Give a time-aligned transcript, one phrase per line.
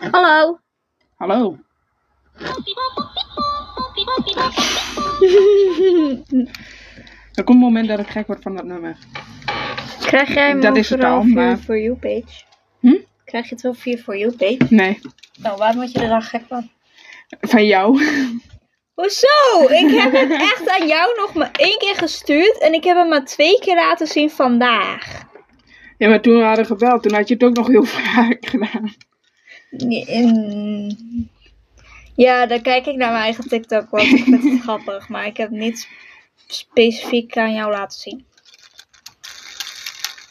[0.00, 0.58] Hallo.
[1.16, 1.58] Hallo.
[7.34, 8.96] Er komt een moment dat ik gek word van dat nummer.
[10.00, 12.42] Krijg jij hem Dat is het al, maar- For You page?
[12.80, 12.96] Hm?
[13.24, 14.56] Krijg je het wel via For You page?
[14.74, 15.00] Nee,
[15.38, 16.70] Nou, waarom word je er dan gek van?
[17.40, 18.02] van jou.
[18.94, 19.62] Hoezo?
[19.68, 23.08] Ik heb het echt aan jou nog maar één keer gestuurd en ik heb hem
[23.08, 25.22] maar twee keer laten zien vandaag.
[25.98, 28.92] Ja, maar toen we hadden gebeld, toen had je het ook nog heel vaak gedaan.
[32.14, 35.08] Ja, dan kijk ik naar mijn eigen TikTok, want ik vind het grappig.
[35.08, 35.88] Maar ik heb niet
[36.46, 38.24] specifiek aan jou laten zien.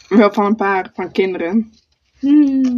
[0.07, 1.73] Wel van een paar van kinderen.
[2.19, 2.77] Hmm.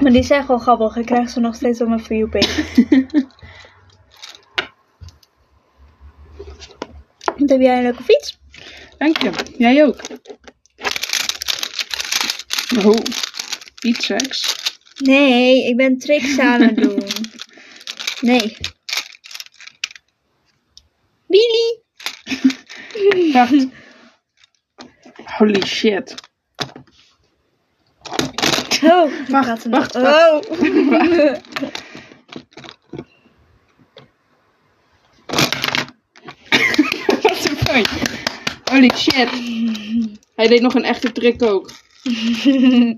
[0.00, 0.96] Maar die zijn gewoon grappig.
[0.96, 2.86] Ik krijg ze nog steeds op mijn For You page.
[7.46, 8.40] Heb jij een leuke fiets?
[8.98, 9.30] Dank je.
[9.58, 10.00] Jij ook.
[12.84, 12.98] Oh,
[13.82, 14.54] niet seks.
[14.96, 17.02] Nee, ik ben tricks aan het doen.
[18.20, 18.56] Nee.
[21.26, 21.80] Billy.
[23.32, 23.66] Wacht.
[25.24, 26.14] Holy shit.
[28.82, 30.48] Oh, Wacht, gaat wacht, nog- wacht.
[30.48, 31.46] Oh.
[37.22, 37.88] What the fuck?
[38.70, 39.28] Holy shit.
[40.36, 41.70] Hij deed nog een echte trick ook.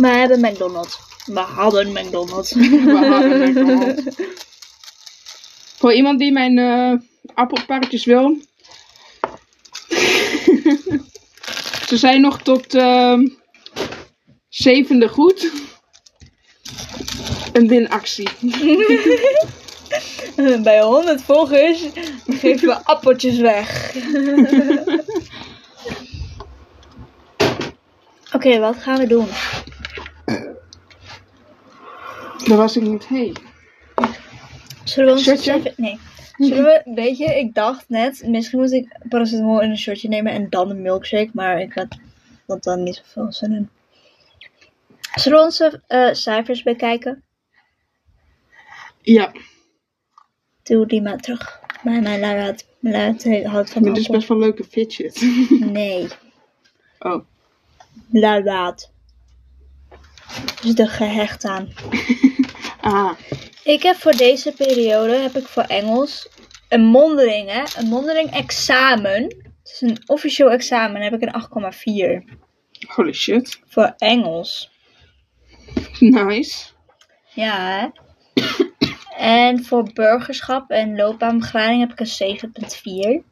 [0.00, 0.98] We hebben McDonald's.
[1.24, 2.52] We hadden McDonald's.
[2.52, 4.04] We hadden McDonald's.
[5.78, 6.92] Voor iemand die mijn eh
[7.34, 8.36] appelparkjes wil.
[11.88, 13.28] Ze zijn nog tot ehm,
[14.48, 15.50] zevende goed.
[17.52, 18.28] Een winactie.
[20.62, 21.88] Bij 100 volgers
[22.26, 23.94] geven we appeltjes weg.
[28.32, 29.26] Oké, wat gaan we doen?
[32.46, 33.36] Daar was ik niet heen.
[34.84, 35.52] Zullen we ons Shotje?
[35.52, 35.72] even...
[35.76, 35.98] Nee.
[36.36, 36.82] Zullen we...
[36.94, 38.22] Weet je, ik dacht net...
[38.26, 41.30] Misschien moet ik paracetamol in een shotje nemen en dan een milkshake.
[41.32, 41.98] Maar ik had,
[42.46, 43.70] had dan niet zoveel zin in.
[45.14, 47.22] Zullen we onze eh, cijfers bekijken?
[49.02, 49.32] Ja,
[50.68, 51.60] Doe die maar terug.
[51.82, 55.20] Maar mijn luid, mijn luid houdt van dit is best wel leuke fidget.
[55.72, 56.08] Nee.
[56.98, 57.24] Oh,
[58.10, 58.90] Luidaad.
[60.62, 61.68] Dus er gehecht aan.
[62.80, 63.12] ah.
[63.64, 66.28] Ik heb voor deze periode, heb ik voor Engels,
[66.68, 67.62] een mondeling, hè.
[67.76, 69.22] Een mondeling examen.
[69.22, 72.36] Het is een officieel examen, heb ik een 8,4.
[72.86, 73.60] Holy shit.
[73.66, 74.70] Voor Engels.
[75.98, 76.66] Nice.
[77.34, 77.88] Ja, hè.
[79.18, 82.38] En voor burgerschap en loopbaanbegeleiding heb ik een
[83.22, 83.26] 7,4.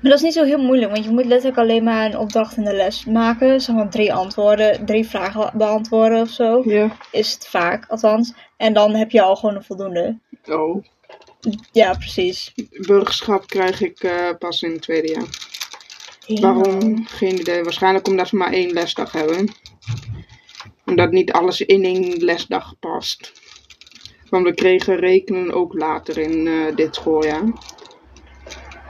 [0.00, 2.56] Maar dat is niet zo heel moeilijk, want je moet letterlijk alleen maar een opdracht
[2.56, 3.60] in de les maken.
[3.60, 6.62] Zeg maar drie antwoorden, drie vragen beantwoorden of zo.
[6.64, 6.96] Ja.
[7.10, 8.32] Is het vaak, althans.
[8.56, 10.18] En dan heb je al gewoon een voldoende.
[10.46, 10.84] Oh.
[11.72, 12.52] Ja, precies.
[12.86, 15.26] Burgerschap krijg ik eh, pas in het tweede jaar.
[16.40, 17.06] Waarom?
[17.06, 17.62] Geen idee.
[17.62, 19.48] Waarschijnlijk omdat we maar één lesdag hebben.
[20.84, 23.32] Omdat niet alles in één lesdag past.
[24.30, 27.44] Want we kregen rekenen ook later in eh, dit schooljaar.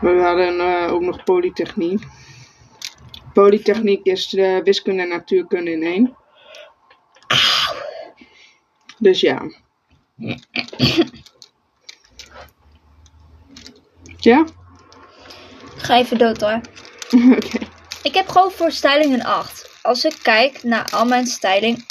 [0.00, 2.02] We hadden eh, ook nog polytechniek.
[3.32, 6.16] Polytechniek is de wiskunde en natuurkunde in één.
[8.98, 9.42] Dus ja.
[14.16, 14.44] Ja?
[15.76, 16.60] Ga even dood hoor.
[17.36, 17.58] Oké.
[18.02, 19.78] Ik heb gewoon voor styling een 8.
[19.82, 21.86] Als ik kijk naar al mijn styling.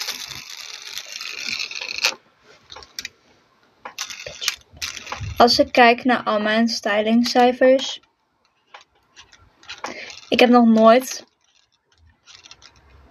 [5.37, 7.99] Als ik kijk naar al mijn stylingcijfers.
[10.29, 11.25] Ik heb nog nooit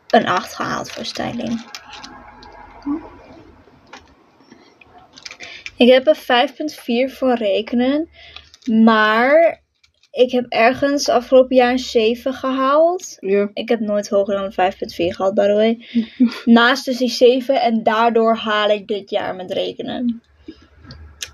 [0.08, 1.64] een 8 gehaald voor styling.
[5.76, 8.08] Ik heb een 5,4 voor rekenen.
[8.82, 9.62] Maar
[10.10, 13.16] ik heb ergens afgelopen jaar een 7 gehaald.
[13.20, 13.50] Ja.
[13.52, 14.76] Ik heb nooit hoger dan een 5,4
[15.16, 15.86] gehad, by the way.
[16.56, 20.22] Naast dus die 7 en daardoor haal ik dit jaar met rekenen.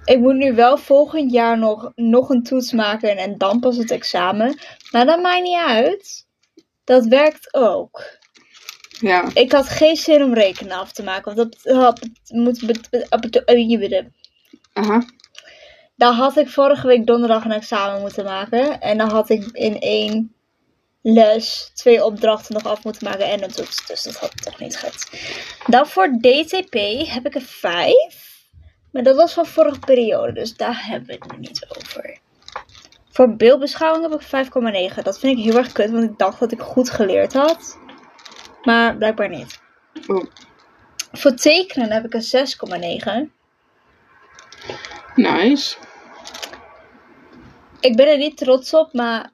[0.05, 3.91] Ik moet nu wel volgend jaar nog, nog een toets maken en dan pas het
[3.91, 4.59] examen.
[4.91, 6.27] Maar dat maakt niet uit.
[6.85, 8.21] Dat werkt ook.
[9.01, 9.31] Ja.
[9.35, 11.35] Ik had geen zin om rekenen af te maken.
[11.35, 12.63] Want dat had, moet.
[14.73, 15.03] Aha.
[15.97, 18.81] Daar had ik vorige week donderdag een examen moeten maken.
[18.81, 20.35] En dan had ik in één
[21.03, 23.87] les twee opdrachten nog af moeten maken en een toets.
[23.87, 25.11] Dus dat had toch niet gehad.
[25.67, 26.75] Dan voor DTP
[27.07, 28.32] heb ik een 5.
[28.93, 32.19] Maar dat was van vorige periode, dus daar hebben we het nu niet over.
[33.11, 34.27] Voor beeldbeschouwing heb ik
[34.97, 35.03] 5,9.
[35.03, 37.79] Dat vind ik heel erg kut, want ik dacht dat ik goed geleerd had.
[38.63, 39.61] Maar blijkbaar niet.
[40.07, 40.25] Oh,
[41.13, 42.47] Voor tekenen heb ik een
[43.29, 43.31] 6,9.
[45.15, 45.77] nice.
[47.81, 49.31] Ik ben er niet trots op, maar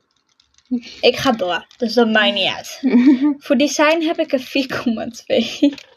[1.00, 1.66] ik ga door.
[1.76, 2.82] Dus dat maakt niet uit.
[3.44, 4.46] Voor design heb ik een
[5.70, 5.88] 4,2.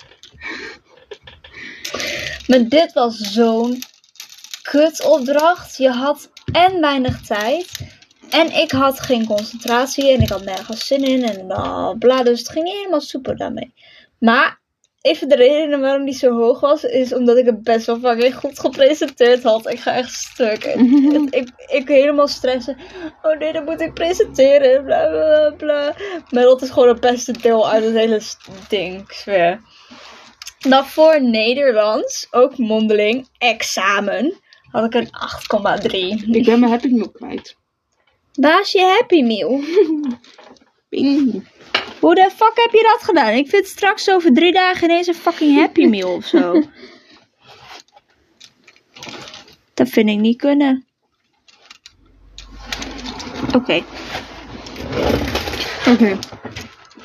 [2.52, 3.84] Maar dit was zo'n
[4.62, 5.78] kutopdracht.
[5.78, 7.70] Je had en weinig tijd.
[8.30, 10.12] En ik had geen concentratie.
[10.12, 11.24] En ik had nergens zin in.
[11.24, 12.24] En bla bla.
[12.24, 13.74] Dus het ging niet helemaal super daarmee.
[14.20, 14.60] Maar
[15.02, 16.84] even de reden waarom die zo hoog was.
[16.84, 19.70] Is omdat ik het best wel fucking goed gepresenteerd had.
[19.70, 20.64] Ik ga echt stuk.
[21.30, 21.50] Ik,
[21.80, 22.78] ik helemaal stressen.
[23.22, 24.84] Oh nee, dan moet ik presenteren.
[24.84, 25.96] Bla bla bla.
[26.30, 28.22] Maar dat is gewoon het beste deel uit het hele
[28.68, 29.02] ding.
[29.02, 29.62] Ik zweer.
[30.62, 34.40] Dan voor Nederlands, ook mondeling, examen,
[34.72, 35.10] had ik een
[35.82, 35.90] 8,3.
[36.32, 37.58] Ik ben mijn Happy Meal kwijt.
[38.34, 39.60] Waar is je Happy Meal?
[40.90, 41.48] Ping.
[42.00, 43.34] Hoe de fuck heb je dat gedaan?
[43.34, 46.54] Ik vind straks over drie dagen ineens een fucking Happy Meal of zo.
[49.74, 50.86] Dat vind ik niet kunnen.
[53.56, 53.84] Oké.
[55.88, 56.20] Oké.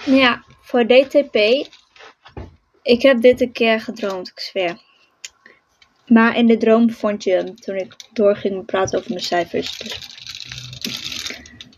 [0.04, 1.66] Ja, voor DTP.
[2.86, 4.80] Ik heb dit een keer gedroomd, ik zweer.
[6.06, 9.78] Maar in de droom vond je hem toen ik doorging met praten over mijn cijfers.
[9.78, 9.98] Dus.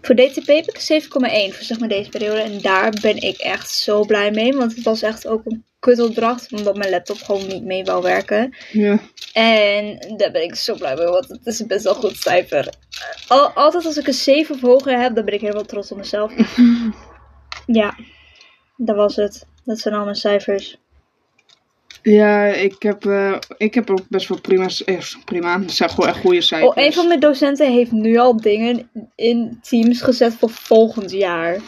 [0.03, 2.41] Voor DTP heb ik een 7,1 voor zeg maar deze periode.
[2.41, 4.53] En daar ben ik echt zo blij mee.
[4.53, 6.53] Want het was echt ook een kutopdracht.
[6.53, 8.57] Omdat mijn laptop gewoon niet mee wou werken.
[8.73, 8.99] Ja.
[9.33, 12.73] En daar ben ik zo blij mee, want het is best wel goed cijfer.
[13.29, 15.99] Al, altijd als ik een 7 of hoger heb, dan ben ik helemaal trots op
[15.99, 16.33] mezelf.
[17.81, 17.97] ja,
[18.77, 19.47] dat was het.
[19.65, 20.79] Dat zijn al mijn cijfers.
[22.03, 26.09] Ja, ik heb, eh, ik heb ook best wel prima, eh, prima, dat zijn gewoon
[26.09, 26.71] echt goede cijfers.
[26.71, 31.61] Oh, een van mijn docenten heeft nu al dingen in Teams gezet voor volgend jaar.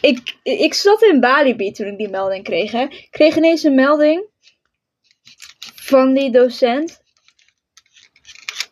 [0.00, 2.72] Ik, ik zat in Balibi toen ik die melding kreeg.
[2.72, 2.82] Hè.
[2.82, 4.24] Ik kreeg ineens een melding
[5.74, 7.02] van die docent.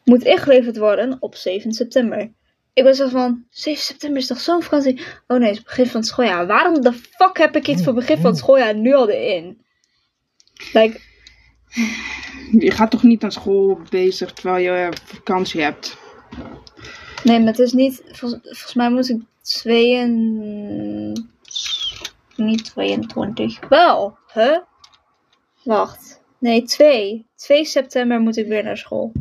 [0.04, 2.32] Moet ingeleverd worden op 7 september.
[2.72, 5.00] Ik was zo van, 7 september is toch zo'n vakantie?
[5.26, 6.46] Oh nee, het is begin van het schooljaar.
[6.46, 9.66] Waarom de fuck heb ik iets voor begin van het schooljaar nu al erin?
[10.72, 11.00] Like,
[12.58, 15.96] Je gaat toch niet aan school bezig terwijl je vakantie hebt?
[17.25, 18.02] Nee, maar het is niet.
[18.05, 21.25] Volgens, volgens mij moet ik 22.
[22.37, 23.69] Niet 22.
[23.69, 24.58] Wel, hè?
[25.64, 26.20] Wacht.
[26.38, 27.26] Nee, 2.
[27.34, 29.12] 2 september moet ik weer naar school,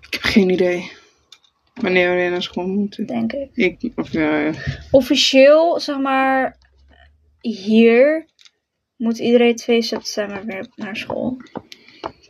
[0.00, 0.92] Ik heb geen idee.
[1.74, 3.06] Wanneer we weer naar school moeten.
[3.06, 3.50] denk ik.
[3.54, 4.48] Ik, of, eh,
[4.90, 6.56] Officieel, zeg maar,
[7.40, 8.26] hier
[9.02, 11.36] moet iedereen 2 september weer naar school.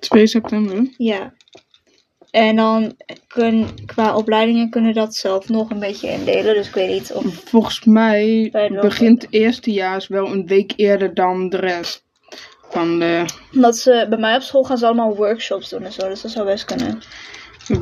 [0.01, 0.89] 2 september.
[0.97, 1.33] Ja.
[2.31, 2.97] En dan
[3.27, 6.55] kun, qua opleidingen kunnen dat zelf nog een beetje indelen.
[6.55, 8.49] Dus ik weet niet of Volgens mij
[8.81, 12.05] begint het eerstejaars wel een week eerder dan de rest.
[12.71, 13.25] Van de,
[13.55, 16.09] Omdat ze bij mij op school gaan ze allemaal workshops doen en zo.
[16.09, 16.99] Dus dat zou best kunnen.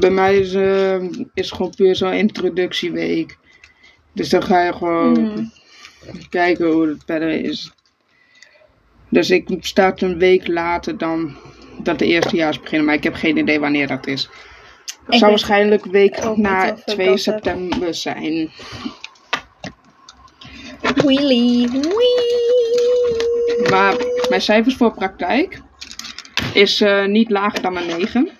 [0.01, 1.03] bij mij is, eh,
[1.35, 3.39] is gewoon puur zo'n introductieweek.
[4.15, 5.53] Dus dan ga je gewoon Mm.
[6.31, 7.73] kijken hoe het verder is.
[9.11, 11.37] Dus ik start een week later dan
[11.79, 12.87] dat de eerstejaars beginnen.
[12.87, 14.29] Maar ik heb geen idee wanneer dat is.
[15.07, 17.19] Het zou waarschijnlijk week na of ik 2 dat heb.
[17.19, 18.51] september zijn.
[20.95, 23.69] Wheelie, wee.
[23.71, 23.95] Maar
[24.29, 25.61] mijn cijfers voor praktijk
[26.55, 28.31] is eh, niet lager dan een 9.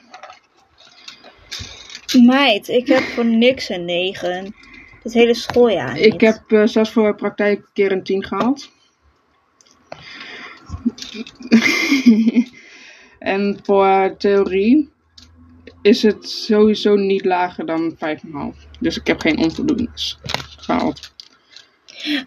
[2.27, 4.55] Meid, ik heb voor niks een 9.
[5.03, 6.05] Het hele schooljaar niet.
[6.05, 8.71] Ik heb eh, zelfs voor praktijk een keer een 10 gehaald.
[13.19, 14.91] en voor theorie
[15.83, 17.99] is het sowieso niet lager dan 5,5.
[18.81, 20.19] Dus ik heb geen onvoldoendes
[20.59, 21.13] gehaald.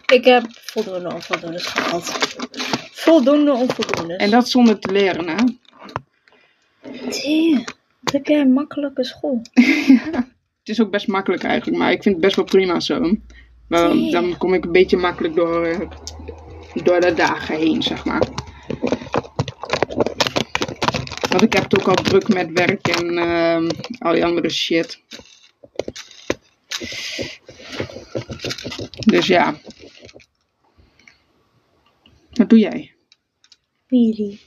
[0.06, 2.04] Ik heb voldoende onvoldoendes gehad.
[2.92, 4.16] Voldoende onvoldoendes.
[4.16, 5.44] En dat zonder te leren, hè?
[7.10, 7.64] Tee,
[8.04, 9.42] heb jij een makkelijke school.
[10.58, 13.16] Het is ook best makkelijk eigenlijk, maar ik vind het best wel prima zo.
[13.66, 15.80] Maar dan kom ik een beetje makkelijk door, eh,
[16.74, 18.28] door de dagen heen, zeg maar.
[21.34, 25.00] Want ik heb het ook al druk met werk en ehm, al die andere shit.
[29.06, 29.60] Dus ja.
[32.32, 32.94] Wat doe jij?
[33.86, 34.40] Wheelie.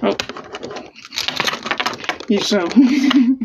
[0.00, 0.16] Oh.
[2.26, 2.66] Hier zo.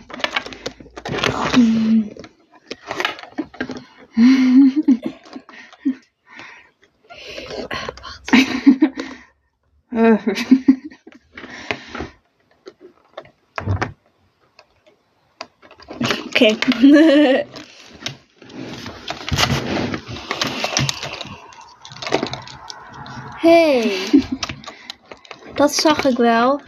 [10.28, 10.36] Oké.
[23.42, 24.08] hey.
[25.56, 26.62] Dat zag ik wel.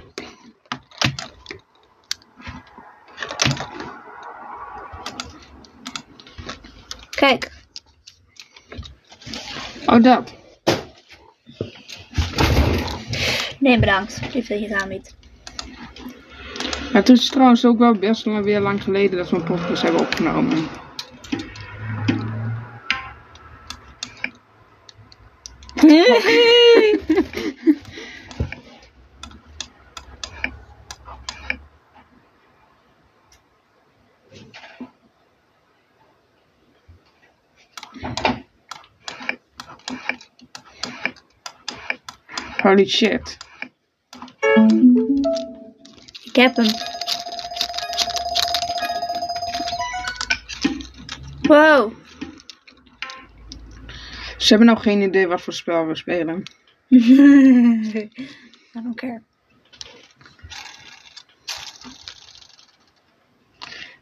[7.10, 7.52] Kijk.
[9.86, 10.39] Oh, dat.
[13.60, 14.22] Nee, bedankt.
[14.34, 15.16] Ik wil je raam niet.
[16.92, 20.02] Het is trouwens ook wel best wel weer lang geleden dat we een podcast hebben
[20.02, 20.68] opgenomen.
[42.62, 43.38] Holy shit.
[46.40, 46.72] Ik heb hem.
[51.42, 51.94] Wow.
[54.38, 56.44] Ze hebben nog geen idee wat voor spel we spelen.
[56.90, 58.10] I
[58.72, 59.22] don't care.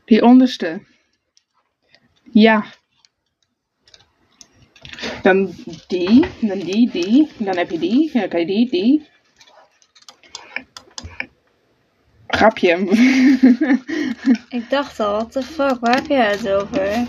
[0.06, 0.82] Die onderste.
[2.32, 2.66] Ja.
[5.22, 5.54] Dan
[5.88, 7.32] die, dan die, die.
[7.38, 9.16] Dan heb je die, dan kan je die, die.
[12.38, 12.78] Grapje.
[14.60, 17.08] Ik dacht al, what the fuck, waar heb jij het over?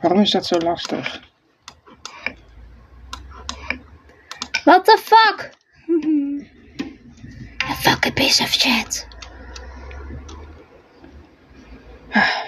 [0.00, 1.22] Waarom is dat zo lastig?
[4.64, 5.50] What the fuck?
[7.70, 9.06] A fucking piece of shit.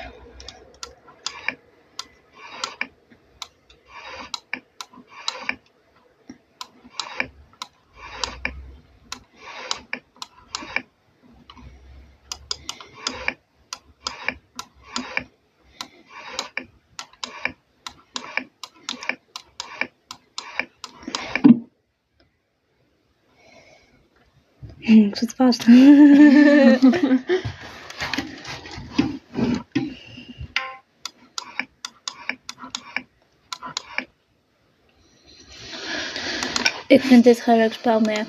[25.20, 25.66] Ik vast.
[36.88, 38.26] Ik vind dit geen leuk spel meer.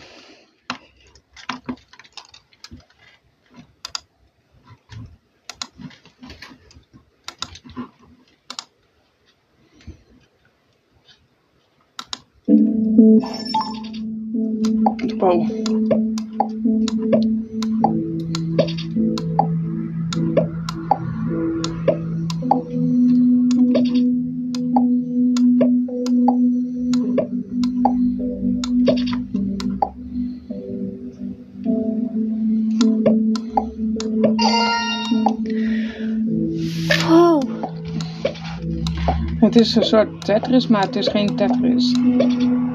[39.68, 41.96] Is een soort Tetris, maar het is geen Tetris.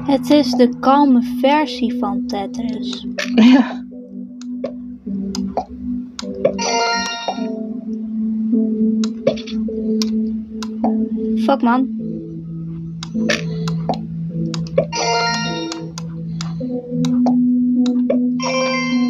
[0.05, 3.05] Het is de kalme versie van Tetris.
[3.35, 3.85] Ja.
[11.35, 11.87] Fuck man.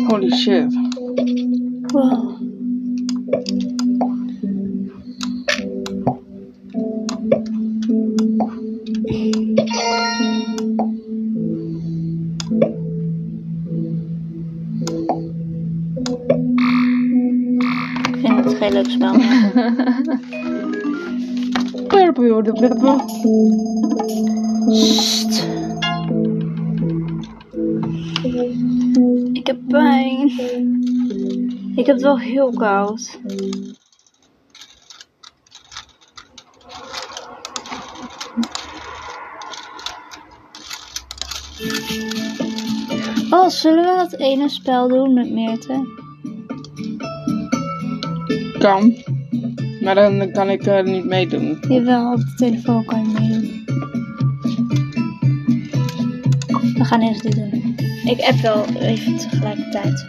[0.07, 0.92] Holy shit.
[24.69, 25.47] Sst.
[29.33, 30.31] Ik heb pijn.
[31.75, 33.19] Ik heb het wel heel koud.
[43.29, 45.87] Oh, zullen we dat ene spel doen met Meerte?
[48.59, 49.12] Kan.
[49.83, 51.57] Maar dan kan ik er niet meedoen.
[51.67, 53.63] Jawel, op de telefoon kan je meedoen.
[56.73, 57.75] We gaan eerst dit doen.
[58.05, 60.05] Ik app wel even tegelijkertijd.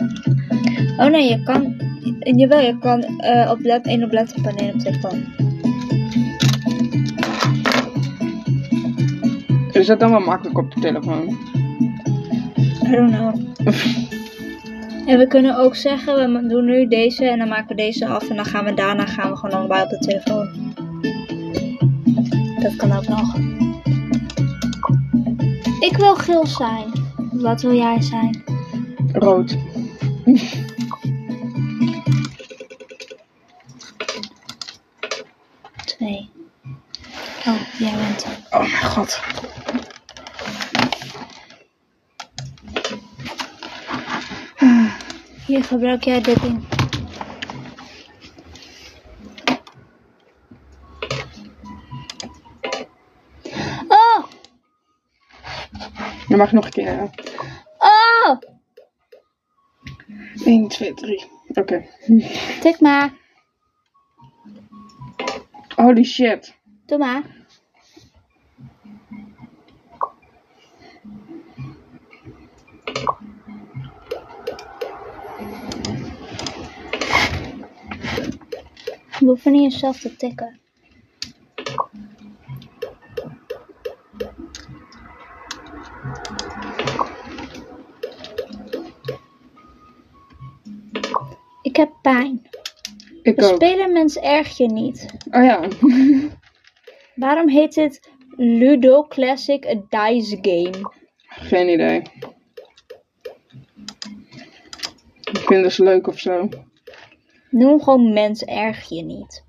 [0.97, 1.75] Oh nee, je kan.
[2.21, 5.25] Jawel, je kan eh, op let, één op laptop en één op telefoon.
[9.73, 11.39] Is dat dan wel makkelijk op de telefoon?
[12.83, 13.35] I don't know.
[15.07, 18.29] En we kunnen ook zeggen, we doen nu deze en dan maken we deze af
[18.29, 20.73] en dan gaan we daarna gaan we gewoon allebei op de telefoon.
[22.61, 23.35] Dat kan ook nog.
[25.81, 26.93] Ik wil geel zijn.
[27.33, 28.43] Wat wil jij zijn?
[29.13, 29.57] Rood.
[35.85, 36.31] Twee.
[37.47, 38.31] Oh, jij bent er.
[38.51, 39.21] Oh mijn god.
[45.55, 46.65] Hier gebruik jij dit ding.
[53.89, 54.25] Oh!
[56.29, 57.11] Je mag nog een keer.
[57.79, 58.39] Oh!
[60.45, 61.25] 1, 2, 3.
[61.49, 61.85] Oké.
[62.61, 63.13] Tik maar.
[65.77, 66.55] Holy shit.
[66.87, 67.23] Doe maar.
[79.25, 80.59] We hoeven niet eens zelf te tikken.
[91.63, 92.49] Ik heb pijn.
[93.23, 93.55] Ik We ook.
[93.55, 95.07] spelen mens erg je niet.
[95.31, 95.69] Oh ja.
[97.25, 100.93] Waarom heet het Ludo Classic a Dice Game?
[101.19, 102.03] Geen idee.
[105.25, 106.49] Ik vind het leuk of zo.
[107.55, 109.45] Noem gewoon mens erg je niet.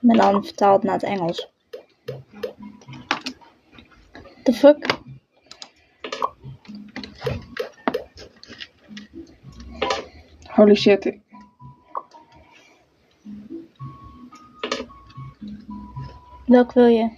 [0.00, 1.52] Maar dan vertaald naar het Engels.
[4.42, 4.86] The fuck?
[10.46, 11.18] Holy shit.
[16.46, 17.10] Welk wil je?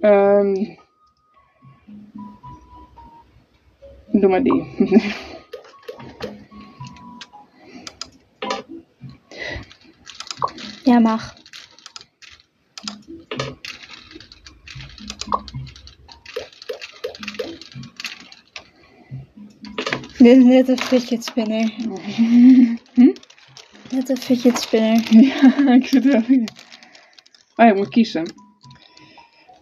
[0.00, 0.76] Ehm
[4.06, 4.64] Doe maar die.
[10.86, 11.34] Ja, mag.
[20.18, 21.72] Dit is net een fidget spinner.
[23.90, 25.14] Net een fidget spinner.
[25.26, 26.48] ja, ik zit er weer.
[27.56, 28.32] Oh, je moet kiezen.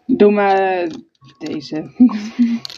[0.07, 0.87] Doe maar
[1.39, 1.91] deze.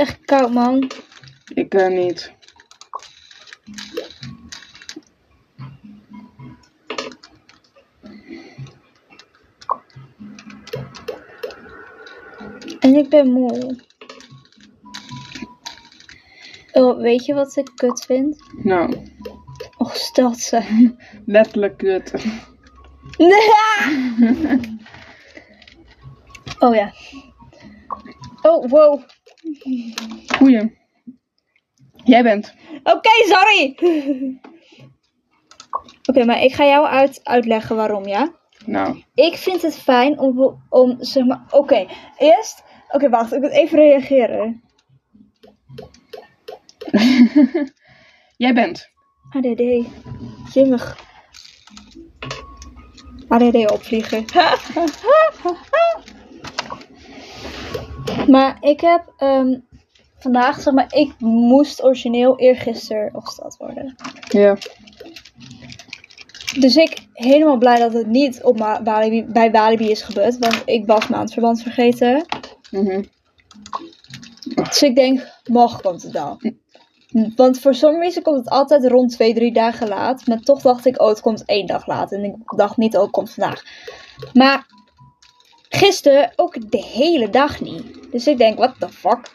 [0.00, 0.90] echt koud, man.
[1.54, 2.32] Ik eh, niet.
[12.80, 13.78] En ik ben moe.
[16.72, 18.36] Oh, weet je wat ik kut vind?
[18.62, 18.96] Nou,
[19.78, 20.90] Och, stelt ze.
[21.26, 22.12] letterlijk kut.
[26.58, 26.92] oh ja.
[28.42, 29.02] Oh, wow.
[30.36, 30.78] Goeie.
[32.04, 32.54] Jij bent.
[32.82, 33.76] Oké, sorry.
[36.04, 38.38] Oké, maar ik ga jou uit, uitleggen waarom, ja?
[38.66, 41.86] Nou, Ik vind het fijn om, om zeg maar, oké,
[42.18, 44.62] eerst, oké, wacht, ik moet even reageren.
[48.36, 48.90] jij bent.
[49.30, 49.62] ADD,
[50.52, 50.98] jimmig.
[53.28, 54.24] ADD opvliegen.
[58.28, 59.58] maar ik heb ehm,
[60.18, 63.96] vandaag, zeg maar, ik moest origineel eergisteren opgesteld worden.
[64.28, 64.56] Ja.
[66.58, 70.86] Dus ik helemaal blij dat het niet op Walibi, bij Walibi is gebeurd, want ik
[70.86, 72.24] was maandverband vergeten.
[72.70, 73.02] Mhm.
[74.54, 76.54] Dus ik denk, morgen komt het dan.
[77.36, 80.26] Want voor some reason komt het altijd rond 2, 3 dagen laat.
[80.26, 82.12] Maar toch dacht ik, oh, het komt één dag laat.
[82.12, 83.62] En ik dacht niet, oh, het komt vandaag.
[84.32, 84.66] Maar
[85.70, 88.12] gisteren ook de hele dag niet.
[88.12, 89.30] Dus ik denk, what the fuck.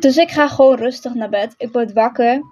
[0.00, 1.54] Dus ik ga gewoon rustig naar bed.
[1.56, 2.42] Ik word wakker.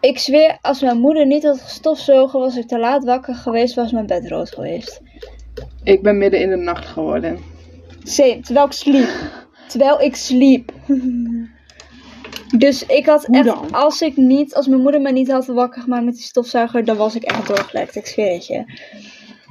[0.00, 3.92] Ik zweer, als mijn moeder niet had gestofzogen, was ik te laat wakker geweest, was
[3.92, 5.00] mijn bed rood geweest.
[5.82, 7.38] Ik ben midden in de nacht geworden.
[8.02, 9.08] Same, terwijl ik sliep.
[9.68, 10.72] Terwijl ik sliep.
[12.56, 16.04] Dus ik had echt, als ik niet, als mijn moeder me niet had wakker gemaakt
[16.04, 18.64] met die stofzuiger, dan was ik echt doorgelekt, ik zweer het je.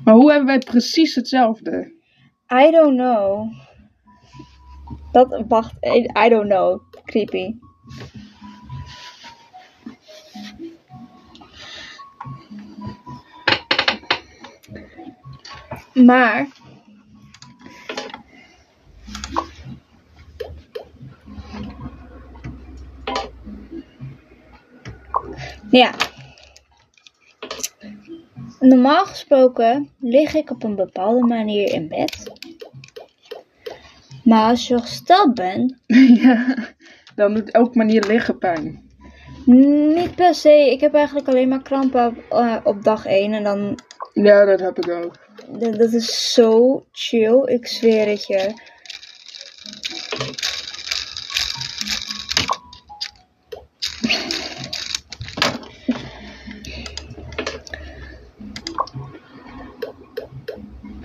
[0.04, 1.94] Maar hoe hebben wij precies hetzelfde?
[2.54, 3.52] I don't know.
[5.12, 5.74] Dat, wacht,
[6.26, 6.82] I don't know.
[7.06, 7.56] Creepy.
[15.94, 16.48] Maar.
[25.70, 25.94] Ja.
[28.62, 32.32] Normaal gesproken lig ik op een bepaalde manier in bed.
[34.24, 35.76] Maar als je gesteld bent,
[36.22, 36.56] ja,
[37.16, 38.90] dan doet elke manier liggen pijn.
[39.46, 40.72] niet per se.
[40.72, 43.80] Ik heb eigenlijk alleen maar krampen op, eh, op dag 1 en dan
[44.14, 45.16] Ja, dat heb ik ook.
[45.48, 48.54] Dat, dat is zo chill, ik zweer het je.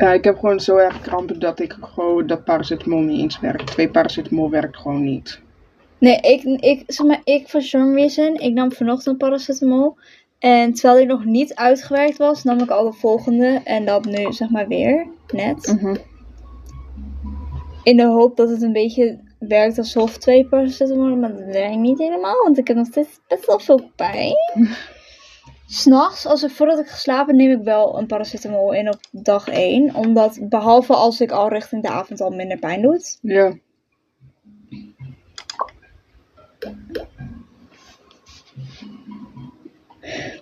[0.07, 3.67] Ja, ik heb gewoon zo erg krampen dat ik gewoon dat paracetamol niet eens werkt.
[3.67, 5.41] Twee paracetamol werkt gewoon niet.
[5.99, 9.97] Nee, ik, ik, zeg maar, ik voor some reason, ik nam vanochtend paracetamol.
[10.39, 13.61] En terwijl die nog niet uitgewerkt was, nam ik al de volgende.
[13.65, 15.79] En dat nu, zeg maar, weer, net.
[15.81, 15.97] Mhm.
[17.83, 21.99] In de hoop dat het een beetje werkt alsof twee paracetamol, maar dat werkt niet
[21.99, 22.43] helemaal.
[22.45, 24.35] Want ik heb nog steeds best wel veel pijn.
[25.67, 29.95] S'nachts, als ik, voordat ik geslapen neem ik wel een paracetamol in op dag 1.
[29.95, 33.19] Omdat, behalve als ik al richting de avond al minder pijn doet.
[33.23, 33.57] Ja.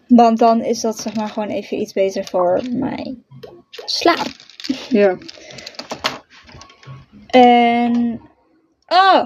[0.08, 3.24] Want dan is dat zeg maar gewoon even iets beter voor mijn
[3.84, 4.26] slaap.
[4.88, 5.18] Ja.
[7.26, 8.20] En.
[8.87, 9.24] Oh!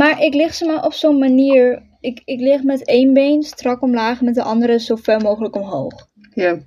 [0.00, 1.82] Maar ik lig ze maar op zo'n manier.
[2.00, 6.08] Ik, ik lig met één been strak omlaag, met de andere zo ver mogelijk omhoog.
[6.34, 6.58] Ja.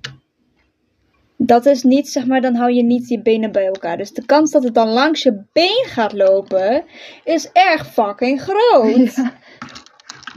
[1.36, 3.96] Dat is niet, zeg maar, dan hou je niet je benen bij elkaar.
[3.96, 6.84] Dus de kans dat het dan langs je been gaat lopen,
[7.24, 9.32] is erg fucking groot.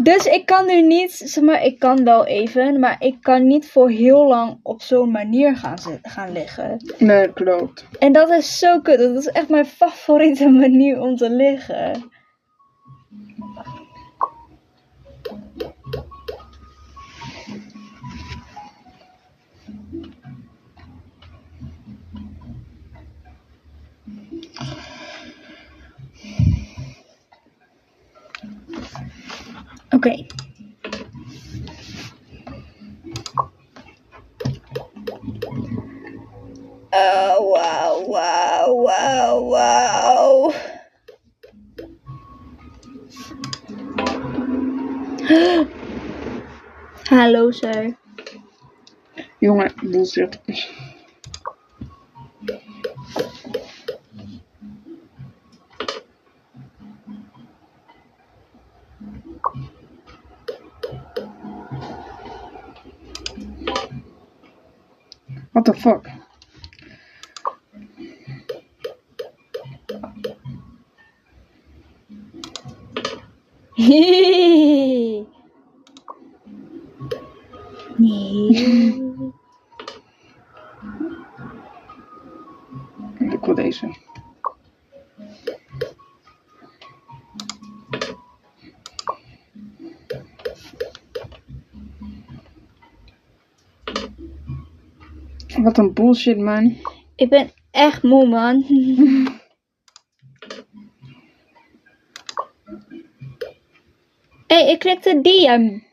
[0.01, 3.69] Dus ik kan nu niet, zeg maar, ik kan wel even, maar ik kan niet
[3.69, 6.93] voor heel lang op zo'n manier gaan, gaan liggen.
[6.97, 7.85] Nee, klopt.
[7.99, 8.99] En dat is zo kut.
[8.99, 12.15] Dat is echt mijn favoriete manier om te liggen.
[29.97, 30.13] Oké.
[36.93, 40.53] Oh, wauw, wauw, wauw, wauw.
[47.09, 47.97] Hallo, sir.
[49.41, 50.37] Jongen, bullshit.
[65.57, 66.07] What the fuck?
[95.67, 96.77] Wat een bullshit, man.
[97.15, 98.63] Ik ben echt moe, man.
[104.47, 105.83] Hé, hey, ik klikte die aan.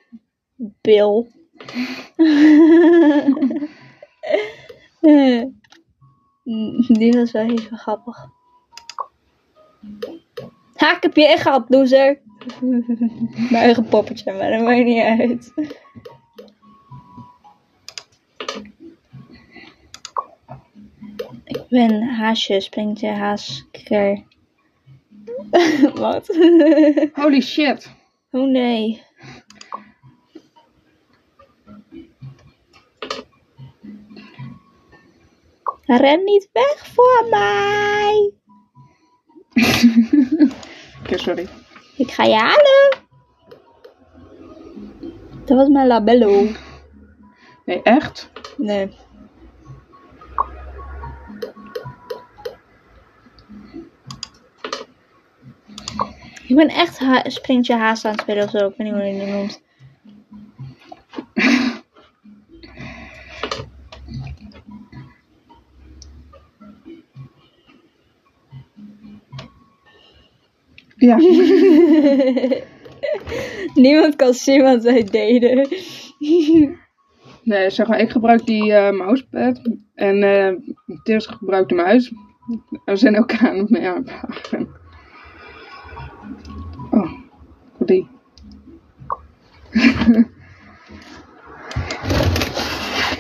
[0.81, 1.27] Bill.
[6.89, 8.27] die was wel even grappig.
[10.75, 12.21] Ha, ik heb je echt gehad, loser.
[13.51, 15.53] Mijn eigen poppetje, maar dat maakt niet uit.
[21.75, 24.23] Ik ben haasje, sprintje, haasker.
[26.01, 26.27] Wat?
[27.21, 27.91] Holy shit.
[28.31, 29.03] oh nee.
[35.85, 38.33] Ren niet weg voor mij.
[41.03, 41.49] Oké, sorry.
[41.97, 42.99] Ik ga je halen.
[45.45, 46.47] Dat was mijn labello.
[47.65, 48.31] Nee, echt?
[48.57, 48.91] Nee.
[56.55, 58.67] Ik ben echt ha sprintje haast aan het spelen of zo.
[58.67, 59.63] Ik weet niet hoe je het noemt.
[70.97, 71.17] Ja.
[73.83, 75.69] Niemand kan zien wat zij deden.
[77.45, 79.61] Nee, zeg maar, ik gebruik die eh mousepad
[79.95, 80.55] en eh
[81.03, 82.13] Teers gebruikt de muis.
[82.85, 83.89] We zijn elkaar aan het mee
[87.85, 88.07] wat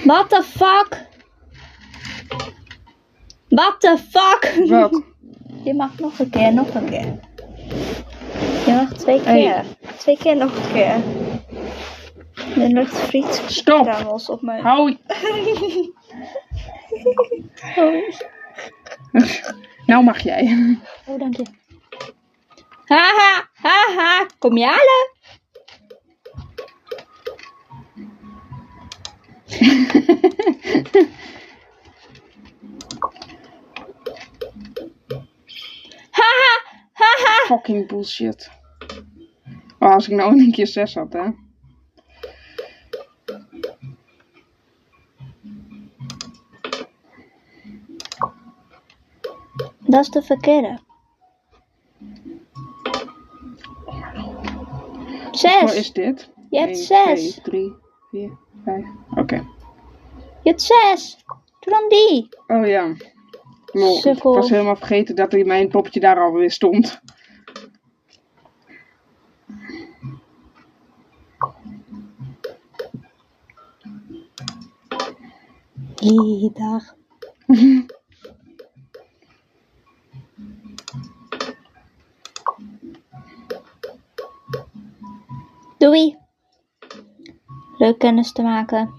[0.04, 0.98] What the fuck?
[3.50, 4.68] What the fuck?
[4.68, 5.02] Wat?
[5.64, 7.18] Je mag nog een keer, nog een keer.
[8.66, 9.64] Je mag twee keer.
[9.98, 10.96] Twee keer nog een keer.
[12.54, 13.42] De ligt friet.
[13.46, 13.86] Stop!
[14.28, 14.62] Op mijn...
[19.86, 20.78] Nou mag jij.
[21.06, 21.44] Oh, dank je.
[22.86, 25.12] Haha, haha, kom je halen?
[36.10, 36.52] Haha,
[36.92, 37.46] haha.
[37.46, 38.50] Fucking bullshit.
[39.78, 41.30] Oh, als ik nou in een keer zes had, hè.
[49.78, 50.78] Dat is de verkeerde.
[55.50, 55.74] Zes.
[55.74, 56.30] is dit?
[56.50, 57.32] Je hebt 1, zes.
[57.34, 57.74] 2, 3,
[58.10, 58.84] 4, 5.
[59.16, 59.34] Oké.
[60.42, 61.24] Je hebt zes.
[61.60, 62.28] Doe dan die.
[62.46, 62.94] Oh ja.
[64.12, 67.00] Ik was helemaal vergeten dat er mijn poppetje daar alweer stond.
[75.96, 76.94] Hey, dag.
[85.84, 86.16] Doei.
[87.78, 88.92] Leuk kennis te maken.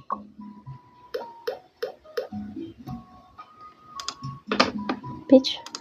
[5.28, 5.75] Bitch.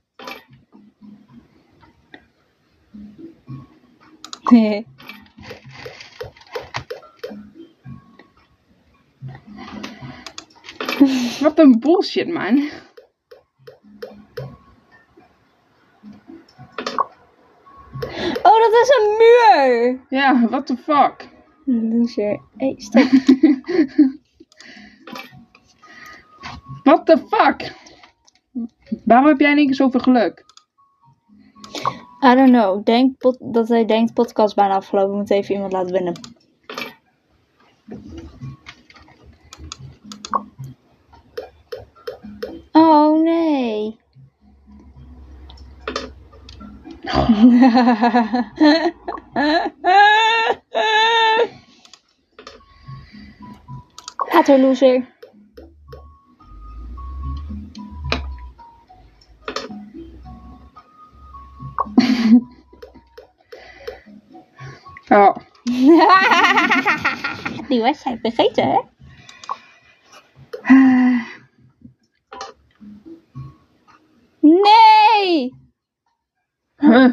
[4.50, 4.86] Nee.
[11.42, 12.70] Wat een bullshit, man.
[18.42, 20.00] Oh, dat is een muur.
[20.08, 21.28] Ja, what the fuck.
[21.64, 22.40] Loser.
[22.56, 23.02] Hey, stop.
[26.82, 27.72] What the fuck.
[29.04, 30.44] Waarom heb jij in één keer zoveel geluk?
[32.24, 32.84] I don't know.
[32.84, 35.16] Denk dat hij denkt podcast bijna afgelopen.
[35.16, 36.20] Moet even iemand laten winnen.
[43.22, 43.98] Oh nee.
[54.32, 55.06] Later, loser.
[65.10, 65.36] Oh,
[67.68, 68.80] Die wedstrijd vergeten, hè?
[74.60, 75.52] Nee!
[76.80, 77.12] huh?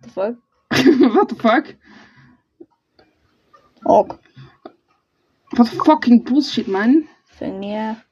[0.00, 0.34] The fuck?
[1.14, 1.76] What the fuck?
[3.82, 4.18] Ok.
[5.48, 7.08] Wat fucking bullshit, man.
[7.24, 8.08] Vind ik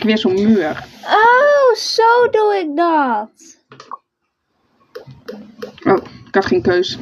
[0.00, 0.84] Maak weer zo'n muur.
[1.04, 3.30] Oh, zo doe ik dat.
[5.84, 6.98] Oh, ik had geen keus.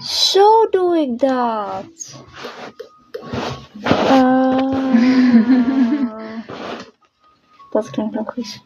[0.00, 2.22] Zo doe ik dat.
[3.82, 4.84] Eh,
[7.70, 8.62] dat klinkt logisch.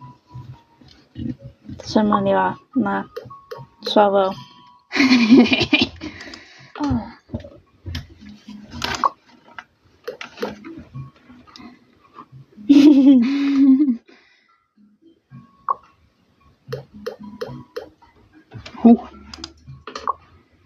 [1.60, 2.58] Dat is helemaal niet waar.
[2.72, 3.06] Maar
[3.80, 4.34] het zal wel.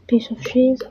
[0.09, 0.83] Piece of shit.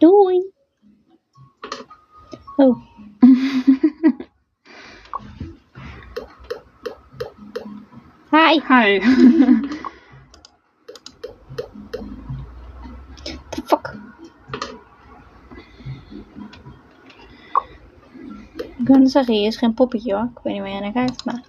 [0.00, 0.40] Doei.
[2.58, 2.76] Oh.
[8.30, 8.58] Hi.
[8.68, 9.00] Hi.
[18.84, 20.24] Ik kan zeggen, je is geen poppetje hoor.
[20.24, 21.42] Ik weet niet waar jij naar kijkt, maar...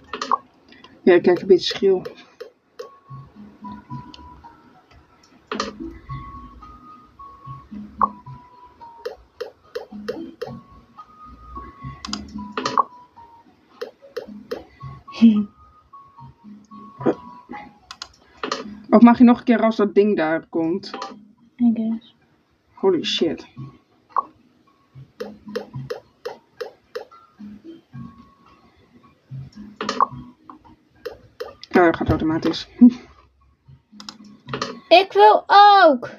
[1.02, 2.02] ja, ik kijk een beetje schil.
[18.90, 20.90] Of mag je nog een keer als dat ding daar komt?
[21.56, 22.14] I guess.
[22.74, 23.46] Holy shit.
[31.96, 32.68] Gaat automatisch.
[34.88, 36.10] Ik wil ook!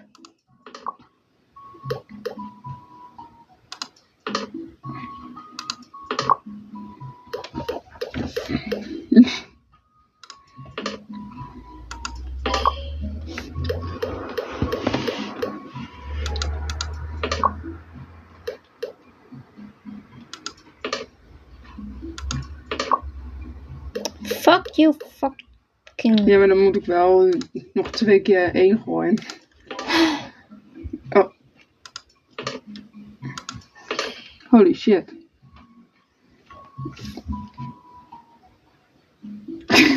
[24.23, 24.95] Fuck you,
[26.03, 27.29] Ja, maar dan moet ik wel
[27.73, 29.17] nog twee keer één gooien.
[31.09, 31.31] Oh.
[34.49, 35.13] Holy shit.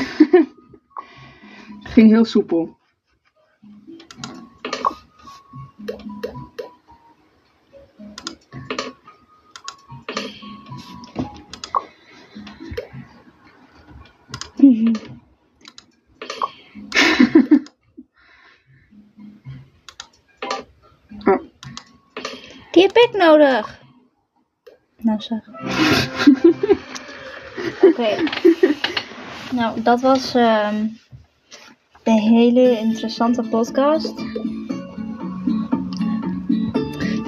[1.92, 2.78] Ging heel soepel.
[23.30, 23.78] Nodig.
[24.96, 25.48] Nou zeg.
[27.88, 28.16] Oké.
[29.52, 30.86] Nou, dat was ehm
[32.04, 34.14] een hele interessante podcast.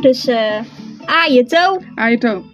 [0.01, 0.61] Dus, eh,
[1.05, 1.81] ah, je toe.
[1.95, 2.45] Ajeto.